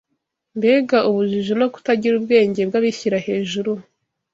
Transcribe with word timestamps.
Mbega 0.57 0.97
ubujiji 1.09 1.53
no 1.61 1.67
kutagira 1.73 2.13
ubwenge 2.17 2.61
bw’abishyira 2.69 3.17
hejuru! 3.27 3.71